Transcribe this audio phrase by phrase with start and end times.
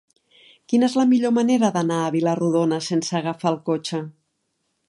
[0.71, 4.05] Quina és la millor manera d'anar a Vila-rodona sense agafar el cotxe?